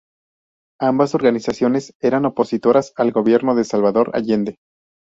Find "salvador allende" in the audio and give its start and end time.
3.65-4.57